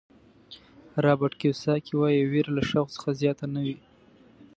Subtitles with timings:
[1.05, 3.77] رابرټ کیوساکي وایي وېره له شوق څخه زیاته نه وي.